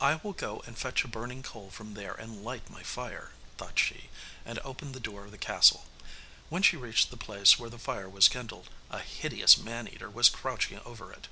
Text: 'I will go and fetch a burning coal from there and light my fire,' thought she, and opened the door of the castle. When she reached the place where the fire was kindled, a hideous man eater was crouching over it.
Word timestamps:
'I 0.00 0.16
will 0.24 0.32
go 0.32 0.60
and 0.66 0.76
fetch 0.76 1.04
a 1.04 1.06
burning 1.06 1.44
coal 1.44 1.70
from 1.70 1.94
there 1.94 2.14
and 2.14 2.42
light 2.42 2.68
my 2.68 2.82
fire,' 2.82 3.30
thought 3.58 3.78
she, 3.78 4.08
and 4.44 4.58
opened 4.64 4.92
the 4.92 4.98
door 4.98 5.24
of 5.24 5.30
the 5.30 5.38
castle. 5.38 5.84
When 6.48 6.64
she 6.64 6.76
reached 6.76 7.10
the 7.10 7.16
place 7.16 7.60
where 7.60 7.70
the 7.70 7.78
fire 7.78 8.08
was 8.08 8.26
kindled, 8.26 8.70
a 8.90 8.98
hideous 8.98 9.56
man 9.56 9.86
eater 9.86 10.10
was 10.10 10.28
crouching 10.28 10.80
over 10.80 11.12
it. 11.12 11.28